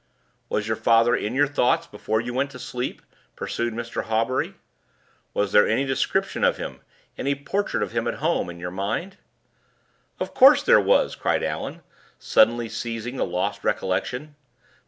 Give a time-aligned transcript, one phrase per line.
[0.49, 3.03] "Was your father in your thoughts before you went to sleep?"
[3.35, 4.05] pursued Mr.
[4.05, 4.55] Hawbury.
[5.35, 6.81] "Was there any description of him
[7.19, 9.17] any portrait of him at home in your mind?"
[10.19, 11.83] "Of course there was!" cried Allan,
[12.17, 14.33] suddenly seizing the lost recollection.